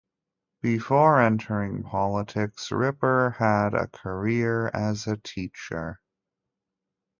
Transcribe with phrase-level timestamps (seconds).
[0.63, 6.01] Before entering politics, Ripper had a career as a teacher.